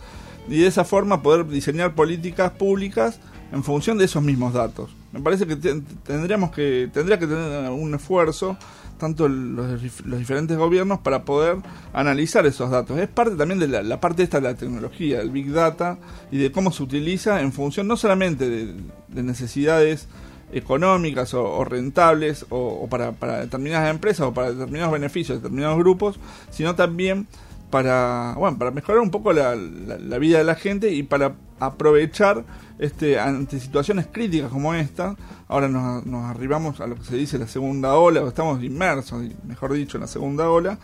y 0.48 0.60
de 0.60 0.66
esa 0.66 0.84
forma 0.84 1.22
poder 1.22 1.46
diseñar 1.46 1.94
políticas 1.94 2.52
públicas 2.52 3.20
en 3.52 3.62
función 3.62 3.98
de 3.98 4.06
esos 4.06 4.22
mismos 4.22 4.52
datos. 4.54 4.90
Me 5.12 5.20
parece 5.20 5.46
que 5.46 5.56
te- 5.56 5.80
tendríamos 6.04 6.50
que 6.52 6.88
tendría 6.92 7.18
que 7.18 7.26
tener 7.26 7.70
un 7.70 7.94
esfuerzo 7.94 8.56
tanto 8.98 9.26
el- 9.26 9.54
los, 9.56 9.82
dif- 9.82 10.04
los 10.04 10.18
diferentes 10.18 10.56
gobiernos 10.56 11.00
para 11.00 11.24
poder 11.24 11.56
analizar 11.92 12.46
esos 12.46 12.70
datos. 12.70 12.98
Es 12.98 13.08
parte 13.08 13.34
también 13.36 13.58
de 13.60 13.68
la, 13.82 14.00
parte 14.00 14.22
esta 14.22 14.38
de 14.40 14.44
la 14.48 14.54
tecnología, 14.54 15.18
del 15.18 15.30
big 15.30 15.52
data 15.52 15.98
y 16.30 16.38
de 16.38 16.50
cómo 16.52 16.72
se 16.72 16.82
utiliza 16.82 17.40
en 17.42 17.52
función 17.52 17.86
no 17.88 17.96
solamente 17.96 18.48
de, 18.48 18.74
de 19.08 19.22
necesidades 19.22 20.08
económicas 20.52 21.34
o, 21.34 21.44
o 21.44 21.64
rentables 21.64 22.46
o, 22.50 22.86
para, 22.88 23.12
para 23.12 23.40
determinadas 23.40 23.90
empresas 23.90 24.26
o 24.26 24.34
para 24.34 24.52
determinados 24.52 24.92
beneficios 24.92 25.38
de 25.38 25.42
determinados 25.42 25.78
grupos, 25.78 26.18
sino 26.50 26.74
también 26.74 27.26
para 27.72 28.34
bueno 28.36 28.58
para 28.58 28.70
mejorar 28.70 29.00
un 29.00 29.10
poco 29.10 29.32
la, 29.32 29.56
la- 29.56 30.18
vida 30.18 30.36
de 30.38 30.44
la 30.44 30.54
gente 30.54 30.92
y 30.92 31.02
para 31.02 31.34
aprovechar 31.58 32.44
este 32.78 33.18
ante 33.18 33.58
situaciones 33.58 34.06
críticas 34.12 34.50
como 34.50 34.74
esta 34.74 35.16
ahora 35.48 35.68
nos, 35.68 36.04
nos 36.04 36.24
arribamos 36.30 36.80
a 36.80 36.86
lo 36.86 36.96
que 36.96 37.04
se 37.04 37.16
dice 37.16 37.38
la 37.38 37.48
segunda 37.48 37.94
ola 37.94 38.22
o 38.22 38.28
estamos 38.28 38.62
inmersos 38.62 39.22
mejor 39.48 39.72
dicho 39.72 39.96
en 39.96 40.02
la 40.02 40.06
segunda 40.06 40.50
ola 40.50 40.78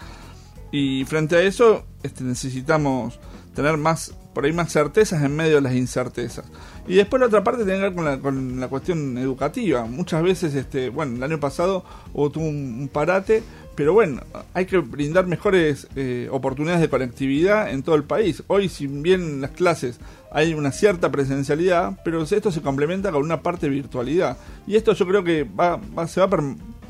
y 0.73 1.05
frente 1.05 1.37
a 1.37 1.43
eso 1.43 1.85
este, 2.03 2.25
necesitamos 2.25 3.21
tener 3.55 3.77
más 3.77 4.15
por 4.33 4.45
ahí 4.47 4.53
más 4.53 4.73
certezas 4.73 5.23
en 5.23 5.35
medio 5.35 5.57
de 5.57 5.63
las 5.63 5.75
incertezas. 5.75 6.45
Y 6.87 6.95
después 6.95 7.19
la 7.19 7.27
otra 7.27 7.43
parte 7.43 7.65
tiene 7.65 7.81
que 7.81 7.85
ver 7.87 7.95
con 7.95 8.05
la, 8.05 8.19
con 8.19 8.61
la 8.61 8.69
cuestión 8.69 9.19
educativa. 9.19 9.85
Muchas 9.87 10.23
veces 10.23 10.55
este 10.55 10.91
bueno 10.91 11.17
el 11.17 11.23
año 11.25 11.41
pasado 11.41 11.85
hubo 12.15 12.31
un, 12.39 12.79
un 12.83 12.89
parate 12.93 13.43
pero 13.79 13.93
bueno, 13.93 14.23
hay 14.55 14.67
que 14.67 14.79
brindar 14.79 15.29
mejores 15.29 15.87
eh, 15.95 16.29
oportunidades 16.33 16.81
de 16.81 16.89
conectividad 16.89 17.71
en 17.71 17.85
todo 17.85 17.95
el 17.95 18.03
país. 18.03 18.43
Hoy, 18.49 18.69
si 18.69 18.89
bien 18.89 19.21
en 19.23 19.41
las 19.41 19.53
clases 19.53 20.01
hay 20.33 20.53
una 20.53 20.73
cierta 20.73 21.13
presencialidad, 21.13 21.97
pero 22.05 22.25
esto 22.25 22.51
se 22.51 22.61
complementa 22.61 23.13
con 23.13 23.23
una 23.23 23.41
parte 23.41 23.67
de 23.67 23.77
virtualidad. 23.77 24.37
Y 24.67 24.75
esto 24.75 24.95
yo 24.95 25.07
creo 25.07 25.23
que 25.23 25.45
va, 25.45 25.79
se 26.09 26.19
va 26.19 26.27
a, 26.27 26.29
per- 26.29 26.41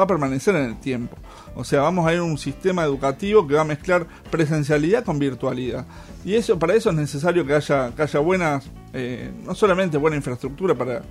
va 0.01 0.05
a 0.05 0.07
permanecer 0.07 0.57
en 0.57 0.65
el 0.65 0.81
tiempo. 0.81 1.19
O 1.55 1.63
sea, 1.63 1.83
vamos 1.83 2.07
a 2.07 2.15
ir 2.15 2.21
a 2.21 2.23
un 2.23 2.39
sistema 2.39 2.85
educativo 2.85 3.47
que 3.47 3.53
va 3.57 3.61
a 3.61 3.65
mezclar 3.65 4.07
presencialidad 4.31 5.05
con 5.05 5.19
virtualidad. 5.19 5.85
Y 6.25 6.37
eso 6.37 6.59
para 6.59 6.73
eso 6.75 6.89
es 6.89 6.97
necesario 6.97 7.45
que 7.45 7.53
haya, 7.53 7.95
que 7.95 8.01
haya 8.01 8.21
buenas 8.21 8.65
eh, 8.95 9.31
no 9.45 9.55
solamente 9.55 9.99
buena 9.99 10.17
infraestructura 10.17 10.75
para, 10.75 11.03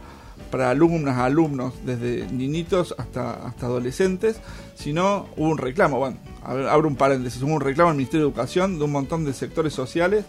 para 0.50 0.70
alumnas, 0.70 1.18
alumnos, 1.18 1.74
desde 1.86 2.28
niñitos 2.32 2.96
hasta, 2.98 3.48
hasta 3.48 3.66
adolescentes, 3.66 4.40
sino 4.76 5.28
hubo 5.38 5.50
un 5.50 5.58
reclamo, 5.58 6.00
bueno, 6.00 6.18
abro 6.44 6.88
un 6.88 6.96
paréntesis, 6.96 7.42
hubo 7.42 7.54
un 7.54 7.62
reclamo 7.62 7.92
al 7.92 7.98
Ministerio 7.98 8.26
de 8.26 8.32
Educación 8.32 8.78
de 8.78 8.86
un 8.86 8.92
montón 8.92 9.26
de 9.26 9.34
sectores 9.34 9.74
sociales 9.74 10.26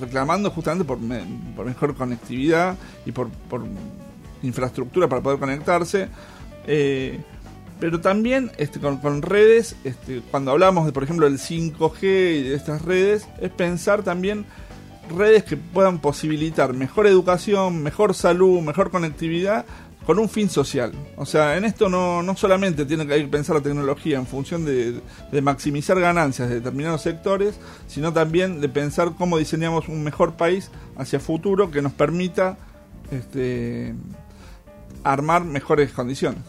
reclamando 0.00 0.50
justamente 0.50 0.84
por, 0.84 0.98
mejor 0.98 1.94
conectividad 1.94 2.76
y 3.04 3.12
por, 3.12 3.28
infraestructura 4.42 5.08
para 5.08 5.22
poder 5.22 5.38
conectarse. 5.38 6.08
Eh, 6.66 7.20
pero 7.78 8.00
también 8.00 8.50
este, 8.56 8.80
con, 8.80 9.22
redes, 9.22 9.76
este, 9.84 10.22
cuando 10.30 10.50
hablamos 10.50 10.86
de, 10.86 10.92
por 10.92 11.02
ejemplo, 11.02 11.28
del 11.28 11.38
5G 11.38 12.02
y 12.02 12.42
de 12.42 12.54
estas 12.54 12.82
redes, 12.82 13.28
es 13.40 13.50
pensar 13.50 14.02
también 14.02 14.46
redes 15.08 15.44
que 15.44 15.56
puedan 15.56 15.98
posibilitar 15.98 16.72
mejor 16.72 17.06
educación, 17.06 17.82
mejor 17.82 18.14
salud, 18.14 18.60
mejor 18.60 18.90
conectividad 18.90 19.64
con 20.06 20.20
un 20.20 20.28
fin 20.28 20.48
social. 20.48 20.92
O 21.16 21.26
sea, 21.26 21.56
en 21.56 21.64
esto 21.64 21.88
no, 21.88 22.22
no 22.22 22.36
solamente 22.36 22.86
tiene 22.86 23.06
que 23.06 23.18
pensar 23.24 23.56
la 23.56 23.62
tecnología 23.62 24.16
en 24.18 24.26
función 24.26 24.64
de, 24.64 25.00
de, 25.32 25.42
maximizar 25.42 25.98
ganancias 25.98 26.48
de 26.48 26.56
determinados 26.56 27.02
sectores, 27.02 27.58
sino 27.88 28.12
también 28.12 28.60
de 28.60 28.68
pensar 28.68 29.14
cómo 29.18 29.36
diseñamos 29.36 29.88
un 29.88 30.04
mejor 30.04 30.34
país 30.34 30.70
hacia 30.96 31.18
futuro 31.18 31.72
que 31.72 31.82
nos 31.82 31.92
permita 31.92 32.56
este, 33.10 33.94
armar 35.02 35.44
mejores 35.44 35.90
condiciones. 35.92 36.40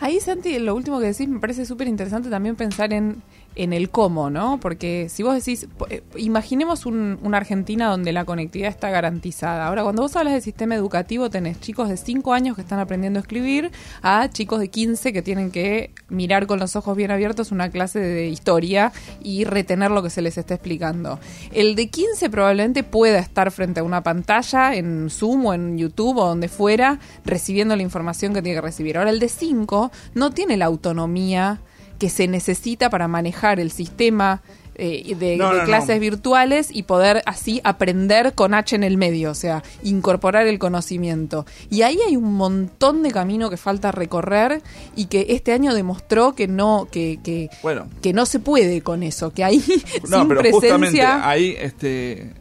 Ahí, 0.00 0.20
Santi, 0.20 0.58
lo 0.58 0.74
último 0.74 1.00
que 1.00 1.06
decís 1.06 1.28
me 1.28 1.40
parece 1.40 1.66
súper 1.66 1.88
interesante 1.88 2.30
también 2.30 2.56
pensar 2.56 2.92
en 2.92 3.22
en 3.54 3.72
el 3.72 3.90
cómo, 3.90 4.30
¿no? 4.30 4.60
Porque 4.60 5.08
si 5.08 5.22
vos 5.22 5.34
decís, 5.34 5.66
eh, 5.90 6.02
imaginemos 6.16 6.86
una 6.86 7.36
Argentina 7.36 7.88
donde 7.88 8.12
la 8.12 8.24
conectividad 8.24 8.70
está 8.70 8.90
garantizada. 8.90 9.66
Ahora, 9.66 9.82
cuando 9.82 10.02
vos 10.02 10.14
hablas 10.16 10.34
de 10.34 10.40
sistema 10.40 10.74
educativo, 10.74 11.28
tenés 11.28 11.60
chicos 11.60 11.88
de 11.88 11.96
5 11.96 12.32
años 12.32 12.54
que 12.54 12.62
están 12.62 12.78
aprendiendo 12.78 13.18
a 13.18 13.22
escribir 13.22 13.72
a 14.02 14.28
chicos 14.30 14.60
de 14.60 14.68
15 14.68 15.12
que 15.12 15.22
tienen 15.22 15.50
que 15.50 15.90
mirar 16.08 16.46
con 16.46 16.60
los 16.60 16.76
ojos 16.76 16.96
bien 16.96 17.10
abiertos 17.10 17.50
una 17.50 17.70
clase 17.70 17.98
de 17.98 18.28
historia 18.28 18.92
y 19.20 19.44
retener 19.44 19.90
lo 19.90 20.02
que 20.02 20.10
se 20.10 20.22
les 20.22 20.38
está 20.38 20.54
explicando. 20.54 21.18
El 21.52 21.74
de 21.74 21.88
15 21.88 22.30
probablemente 22.30 22.84
pueda 22.84 23.18
estar 23.18 23.50
frente 23.50 23.80
a 23.80 23.82
una 23.82 24.02
pantalla 24.02 24.74
en 24.74 25.10
Zoom 25.10 25.46
o 25.46 25.54
en 25.54 25.78
YouTube 25.78 26.18
o 26.18 26.26
donde 26.26 26.48
fuera 26.48 27.00
recibiendo 27.24 27.74
la 27.74 27.82
información 27.82 28.34
que 28.34 28.42
tiene 28.42 28.56
que 28.56 28.62
recibir. 28.62 28.98
Ahora, 28.98 29.10
el 29.10 29.18
de 29.18 29.28
5 29.28 29.90
no 30.14 30.30
tiene 30.30 30.56
la 30.56 30.66
autonomía 30.66 31.60
que 31.98 32.10
se 32.10 32.28
necesita 32.28 32.90
para 32.90 33.08
manejar 33.08 33.60
el 33.60 33.70
sistema 33.70 34.42
eh, 34.80 35.16
de, 35.16 35.36
clases 35.64 35.98
virtuales 35.98 36.68
y 36.72 36.84
poder 36.84 37.20
así 37.26 37.60
aprender 37.64 38.34
con 38.34 38.54
H 38.54 38.76
en 38.76 38.84
el 38.84 38.96
medio, 38.96 39.32
o 39.32 39.34
sea, 39.34 39.64
incorporar 39.82 40.46
el 40.46 40.60
conocimiento. 40.60 41.46
Y 41.68 41.82
ahí 41.82 41.98
hay 42.06 42.14
un 42.14 42.34
montón 42.34 43.02
de 43.02 43.10
camino 43.10 43.50
que 43.50 43.56
falta 43.56 43.90
recorrer 43.90 44.62
y 44.94 45.06
que 45.06 45.26
este 45.30 45.52
año 45.52 45.74
demostró 45.74 46.36
que 46.36 46.46
no 46.46 46.86
que 46.92 47.18
que, 47.24 47.50
bueno. 47.60 47.88
que 48.00 48.12
no 48.12 48.24
se 48.24 48.38
puede 48.38 48.80
con 48.82 49.02
eso, 49.02 49.32
que 49.32 49.42
ahí 49.42 49.64
no, 50.08 50.18
sin 50.20 50.28
pero 50.28 50.40
presencia 50.42 51.28
ahí 51.28 51.56
este 51.58 52.34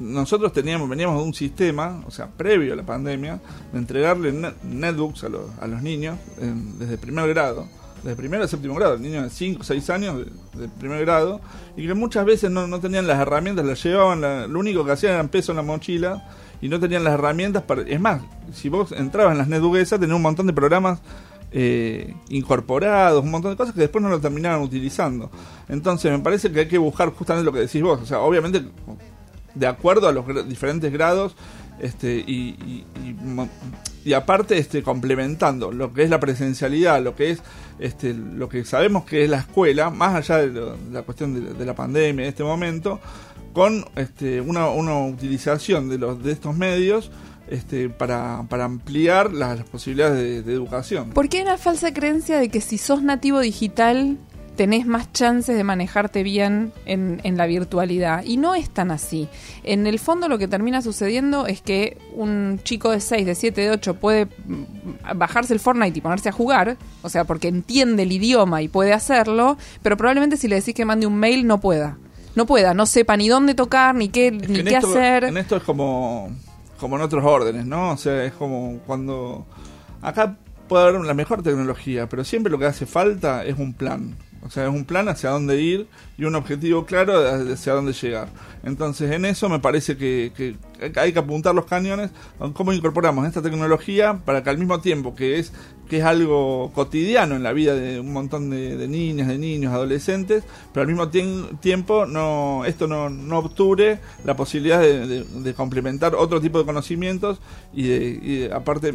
nosotros 0.00 0.52
teníamos 0.52 0.86
veníamos 0.86 1.16
de 1.16 1.24
un 1.24 1.32
sistema, 1.32 2.04
o 2.06 2.10
sea, 2.10 2.26
previo 2.26 2.74
a 2.74 2.76
la 2.76 2.82
pandemia, 2.82 3.40
de 3.72 3.78
entregarle 3.78 4.34
netbooks 4.64 5.24
a 5.24 5.30
los, 5.30 5.44
a 5.58 5.66
los 5.66 5.80
niños 5.80 6.18
desde 6.78 6.98
primer 6.98 7.26
grado 7.30 7.66
de 8.04 8.14
primero 8.14 8.44
a 8.44 8.48
séptimo 8.48 8.74
grado, 8.74 8.98
niños 8.98 9.24
de 9.24 9.30
5 9.30 9.60
o 9.60 9.64
6 9.64 9.90
años 9.90 10.26
de, 10.54 10.68
primer 10.68 11.00
grado, 11.00 11.40
y 11.76 11.86
que 11.86 11.94
muchas 11.94 12.24
veces 12.24 12.50
no, 12.50 12.66
no 12.66 12.80
tenían 12.80 13.06
las 13.06 13.18
herramientas, 13.18 13.64
las 13.64 13.82
llevaban, 13.82 14.52
lo 14.52 14.58
único 14.58 14.84
que 14.84 14.92
hacían 14.92 15.14
era 15.14 15.24
peso 15.24 15.52
en 15.52 15.56
la 15.56 15.62
mochila 15.62 16.28
y 16.60 16.68
no 16.68 16.78
tenían 16.78 17.04
las 17.04 17.14
herramientas 17.14 17.62
para... 17.62 17.82
Es 17.82 18.00
más, 18.00 18.22
si 18.52 18.68
vos 18.68 18.92
entrabas 18.92 19.32
en 19.32 19.38
las 19.38 19.48
netduguesas, 19.48 19.98
tenían 19.98 20.16
un 20.16 20.22
montón 20.22 20.46
de 20.46 20.52
programas 20.52 21.00
eh, 21.50 22.14
incorporados, 22.28 23.22
un 23.22 23.30
montón 23.30 23.52
de 23.52 23.56
cosas 23.56 23.74
que 23.74 23.80
después 23.80 24.02
no 24.02 24.10
lo 24.10 24.20
terminaban 24.20 24.60
utilizando. 24.60 25.30
Entonces 25.68 26.12
me 26.12 26.18
parece 26.18 26.52
que 26.52 26.60
hay 26.60 26.68
que 26.68 26.78
buscar 26.78 27.10
justamente 27.10 27.44
lo 27.44 27.52
que 27.52 27.60
decís 27.60 27.82
vos, 27.82 28.00
o 28.02 28.06
sea, 28.06 28.20
obviamente 28.20 28.64
de 29.54 29.66
acuerdo 29.66 30.08
a 30.08 30.12
los 30.12 30.48
diferentes 30.48 30.92
grados 30.92 31.36
este, 31.78 32.16
y, 32.26 32.84
y, 32.96 33.16
aparte 34.12 34.58
este, 34.58 34.82
complementando 34.82 35.72
lo 35.72 35.92
que 35.92 36.02
es 36.02 36.10
la 36.10 36.20
presencialidad, 36.20 37.02
lo 37.02 37.16
que 37.16 37.30
es 37.30 37.42
este, 37.78 38.14
lo 38.14 38.48
que 38.48 38.64
sabemos 38.64 39.04
que 39.04 39.24
es 39.24 39.30
la 39.30 39.38
escuela, 39.38 39.90
más 39.90 40.14
allá 40.14 40.46
de, 40.46 40.76
la 40.92 41.02
cuestión 41.02 41.56
de, 41.56 41.64
la 41.64 41.74
pandemia 41.74 42.24
en 42.24 42.28
este 42.28 42.44
momento, 42.44 43.00
con 43.52 43.84
este, 43.96 44.40
una, 44.40 44.68
una 44.68 44.98
utilización 45.06 45.88
de, 45.88 45.98
los, 45.98 46.22
de 46.22 46.32
estos 46.32 46.56
medios 46.56 47.10
este, 47.48 47.88
para, 47.88 48.44
para 48.48 48.64
ampliar 48.64 49.32
las, 49.32 49.62
posibilidades 49.64 50.18
de, 50.18 50.42
de, 50.42 50.52
educación. 50.52 51.10
¿Por 51.10 51.28
qué 51.28 51.42
una 51.42 51.58
falsa 51.58 51.92
creencia 51.92 52.38
de 52.38 52.48
que 52.48 52.60
si 52.60 52.78
sos 52.78 53.02
nativo 53.02 53.40
digital 53.40 54.18
tenés 54.56 54.86
más 54.86 55.12
chances 55.12 55.56
de 55.56 55.64
manejarte 55.64 56.22
bien 56.22 56.72
en, 56.86 57.20
en, 57.24 57.36
la 57.36 57.46
virtualidad. 57.46 58.24
Y 58.24 58.36
no 58.36 58.54
es 58.54 58.70
tan 58.70 58.90
así. 58.90 59.28
En 59.62 59.86
el 59.86 59.98
fondo 59.98 60.28
lo 60.28 60.38
que 60.38 60.48
termina 60.48 60.82
sucediendo 60.82 61.46
es 61.46 61.60
que 61.60 61.98
un 62.14 62.60
chico 62.62 62.90
de 62.90 63.00
6, 63.00 63.26
de 63.26 63.34
7, 63.34 63.60
de 63.60 63.70
8 63.70 63.94
puede 63.94 64.28
bajarse 65.14 65.54
el 65.54 65.60
Fortnite 65.60 65.98
y 65.98 66.00
ponerse 66.00 66.28
a 66.28 66.32
jugar, 66.32 66.76
o 67.02 67.08
sea, 67.08 67.24
porque 67.24 67.48
entiende 67.48 68.04
el 68.04 68.12
idioma 68.12 68.62
y 68.62 68.68
puede 68.68 68.92
hacerlo, 68.92 69.56
pero 69.82 69.96
probablemente 69.96 70.36
si 70.36 70.48
le 70.48 70.56
decís 70.56 70.74
que 70.74 70.84
mande 70.84 71.06
un 71.06 71.16
mail 71.16 71.46
no 71.46 71.60
pueda. 71.60 71.98
No 72.34 72.46
pueda, 72.46 72.74
no 72.74 72.86
sepa 72.86 73.16
ni 73.16 73.28
dónde 73.28 73.54
tocar, 73.54 73.94
ni 73.94 74.08
qué, 74.08 74.32
ni 74.32 74.64
qué 74.64 74.76
hacer. 74.76 75.24
En 75.24 75.36
esto 75.36 75.56
es 75.56 75.62
como, 75.62 76.30
como 76.80 76.96
en 76.96 77.02
otros 77.02 77.24
órdenes, 77.24 77.64
¿no? 77.64 77.92
O 77.92 77.96
sea, 77.96 78.24
es 78.24 78.32
como 78.32 78.78
cuando... 78.86 79.46
Acá 80.02 80.36
puede 80.68 80.88
haber 80.88 81.00
la 81.00 81.14
mejor 81.14 81.42
tecnología, 81.42 82.08
pero 82.08 82.24
siempre 82.24 82.50
lo 82.50 82.58
que 82.58 82.66
hace 82.66 82.86
falta 82.86 83.44
es 83.44 83.58
un 83.58 83.72
plan. 83.72 84.16
O 84.44 84.50
sea, 84.50 84.64
es 84.64 84.70
un 84.70 84.84
plan 84.84 85.08
hacia 85.08 85.30
dónde 85.30 85.60
ir 85.60 85.86
y 86.18 86.24
un 86.24 86.34
objetivo 86.34 86.84
claro 86.84 87.14
hacia 87.52 87.72
dónde 87.72 87.94
llegar. 87.94 88.28
Entonces, 88.62 89.10
en 89.10 89.24
eso 89.24 89.48
me 89.48 89.58
parece 89.58 89.96
que, 89.96 90.56
hay 90.96 91.12
que 91.12 91.18
apuntar 91.18 91.54
los 91.54 91.64
cañones 91.64 92.10
cómo 92.52 92.72
incorporamos 92.72 93.26
esta 93.26 93.40
tecnología 93.40 94.20
para 94.24 94.42
que 94.42 94.50
al 94.50 94.58
mismo 94.58 94.80
tiempo 94.80 95.14
que 95.14 95.38
es 95.38 95.52
que 95.88 95.98
es 95.98 96.04
algo 96.04 96.72
cotidiano 96.74 97.36
en 97.36 97.42
la 97.42 97.52
vida 97.52 97.74
de 97.74 98.00
un 98.00 98.12
montón 98.12 98.50
de, 98.50 98.88
niñas, 98.88 99.28
de 99.28 99.36
niños, 99.38 99.72
adolescentes, 99.72 100.44
pero 100.72 100.82
al 100.82 100.88
mismo 100.88 101.08
tiempo 101.08 102.06
no 102.06 102.64
esto 102.64 102.86
no, 102.86 103.10
no 103.10 103.38
obture 103.38 103.98
la 104.24 104.34
posibilidad 104.34 104.80
de, 104.80 105.54
complementar 105.54 106.14
otro 106.14 106.40
tipo 106.40 106.58
de 106.58 106.64
conocimientos 106.64 107.40
y, 107.74 107.92
y 107.92 108.50
aparte 108.50 108.94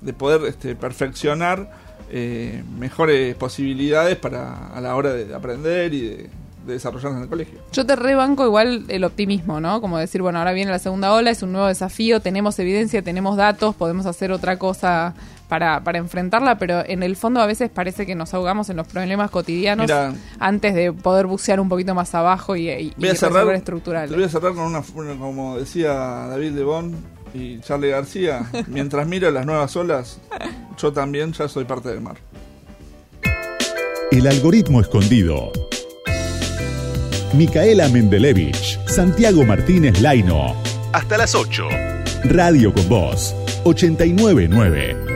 de 0.00 0.12
poder 0.12 0.44
este, 0.46 0.76
perfeccionar 0.76 1.87
eh, 2.10 2.62
mejores 2.78 3.34
posibilidades 3.36 4.16
para 4.16 4.68
a 4.68 4.80
la 4.80 4.96
hora 4.96 5.12
de 5.12 5.34
aprender 5.34 5.92
y 5.92 6.00
de, 6.00 6.30
desarrollarse 6.66 7.16
en 7.16 7.22
el 7.22 7.28
colegio. 7.28 7.58
Yo 7.72 7.86
te 7.86 7.96
rebanco 7.96 8.44
igual 8.44 8.84
el 8.88 9.04
optimismo, 9.04 9.60
¿no? 9.60 9.80
Como 9.80 9.98
decir, 9.98 10.22
bueno, 10.22 10.38
ahora 10.38 10.52
viene 10.52 10.70
la 10.70 10.78
segunda 10.78 11.12
ola, 11.12 11.30
es 11.30 11.42
un 11.42 11.52
nuevo 11.52 11.66
desafío, 11.66 12.20
tenemos 12.20 12.58
evidencia, 12.58 13.02
tenemos 13.02 13.36
datos, 13.36 13.74
podemos 13.74 14.06
hacer 14.06 14.32
otra 14.32 14.58
cosa 14.58 15.14
para, 15.48 15.82
para 15.82 15.98
enfrentarla, 15.98 16.58
pero 16.58 16.84
en 16.84 17.02
el 17.02 17.16
fondo 17.16 17.40
a 17.40 17.46
veces 17.46 17.70
parece 17.70 18.06
que 18.06 18.14
nos 18.14 18.34
ahogamos 18.34 18.68
en 18.68 18.76
los 18.76 18.86
problemas 18.86 19.30
cotidianos 19.30 19.90
antes 20.38 20.74
de 20.74 20.92
poder 20.92 21.26
bucear 21.26 21.58
un 21.58 21.68
poquito 21.68 21.94
más 21.94 22.14
abajo 22.14 22.54
y, 22.54 22.68
y, 22.68 22.92
voy 22.96 23.08
a 23.08 23.14
cerrar, 23.14 23.48
estructurales. 23.54 24.14
voy 24.14 24.24
a 24.24 24.28
cerrar 24.28 24.52
con 24.52 24.64
una, 24.64 24.82
como 25.16 25.58
decía 25.58 25.92
David 25.92 26.52
de 26.52 26.68
y 27.34 27.60
Charlie 27.60 27.90
García, 27.90 28.50
mientras 28.68 29.06
miro 29.06 29.30
las 29.30 29.44
nuevas 29.44 29.74
olas, 29.76 30.18
yo 30.78 30.92
también 30.92 31.32
ya 31.32 31.48
soy 31.48 31.64
parte 31.64 31.88
del 31.88 32.00
mar. 32.00 32.16
El 34.10 34.26
algoritmo 34.26 34.80
escondido. 34.80 35.52
Micaela 37.34 37.88
Mendelevich, 37.88 38.78
Santiago 38.86 39.44
Martínez 39.44 40.00
Laino. 40.00 40.54
Hasta 40.92 41.18
las 41.18 41.34
8. 41.34 41.68
Radio 42.24 42.72
con 42.72 42.88
Voz, 42.88 43.34
899. 43.64 45.07